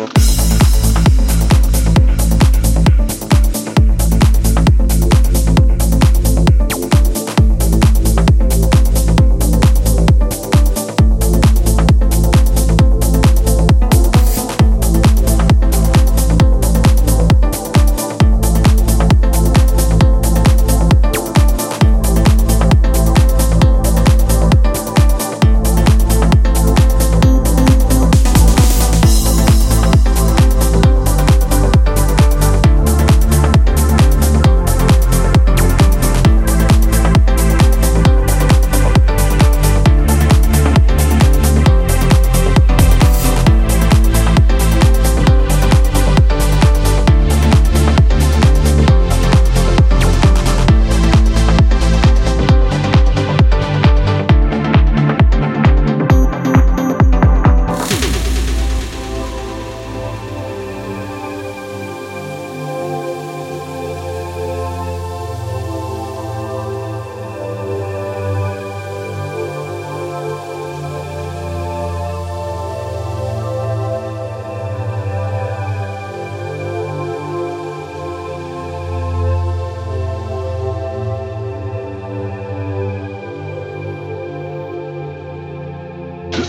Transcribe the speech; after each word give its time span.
Cool. 0.00 0.29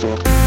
Fuck. 0.00 0.37